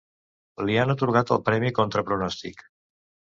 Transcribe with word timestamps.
Li 0.69 0.77
han 0.83 0.93
atorgat 0.93 1.33
el 1.35 1.41
premi 1.51 1.71
contra 1.81 2.05
pronòstic. 2.09 2.67